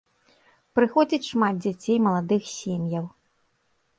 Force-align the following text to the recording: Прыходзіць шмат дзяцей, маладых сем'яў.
Прыходзіць 0.77 1.27
шмат 1.31 1.55
дзяцей, 1.65 1.97
маладых 2.07 2.43
сем'яў. 2.57 3.05